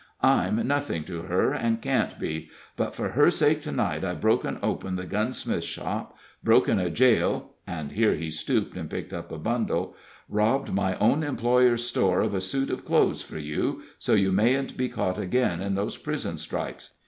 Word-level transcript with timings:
"I'm 0.23 0.55
nothing 0.67 1.03
to 1.03 1.21
her, 1.21 1.53
and 1.53 1.79
can't 1.79 2.17
be, 2.17 2.49
but 2.75 2.95
for 2.95 3.09
her 3.09 3.29
sake 3.29 3.61
to 3.61 3.71
night 3.71 4.03
I've 4.03 4.19
broken 4.19 4.57
open 4.63 4.95
the 4.95 5.05
gunsmith's 5.05 5.67
shop, 5.67 6.17
broken 6.43 6.79
a 6.79 6.89
jail, 6.89 7.51
and" 7.67 7.91
here 7.91 8.15
he 8.15 8.31
stooped, 8.31 8.75
and 8.75 8.89
picked 8.89 9.13
up 9.13 9.31
a 9.31 9.37
bundle 9.37 9.95
"robbed 10.27 10.73
my 10.73 10.95
own 10.95 11.21
employer's 11.21 11.83
store 11.83 12.21
of 12.21 12.33
a 12.33 12.41
suit 12.41 12.71
of 12.71 12.83
clothes 12.83 13.21
for 13.21 13.37
you, 13.37 13.83
so 13.99 14.15
you 14.15 14.31
mayn't 14.31 14.75
be 14.75 14.89
caught 14.89 15.19
again 15.19 15.61
in 15.61 15.75
those 15.75 15.97
prison 15.97 16.39
stripes. 16.39 16.95